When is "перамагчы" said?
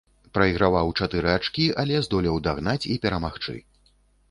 3.07-3.57